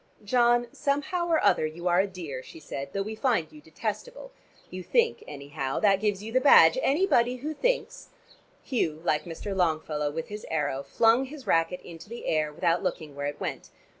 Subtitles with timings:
[0.23, 4.31] "John, somehow or other you are a dear," she said, "though we find you detestable.
[4.71, 5.79] You think, anyhow.
[5.79, 6.75] That gives you the badge.
[6.81, 8.09] Anybody who thinks"
[8.63, 9.55] Hugh, like Mr.
[9.55, 13.69] Longfellow with his arrow, flung his racquet into the air, without looking where it went.